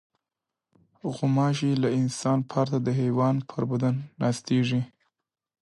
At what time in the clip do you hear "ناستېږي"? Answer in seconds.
4.21-4.81